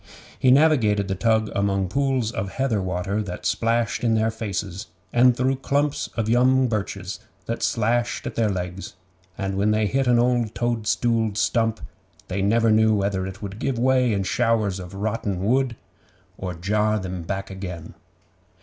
[0.39, 5.37] He navigated the tug among pools of heather water that splashed in their faces, and
[5.37, 8.95] through clumps of young birches that slashed at their legs,
[9.37, 11.81] and when they hit an old toadstooled stump,
[12.29, 15.75] they never knew whether it would give way in showers of rotten wood,
[16.35, 17.93] or jar them back again.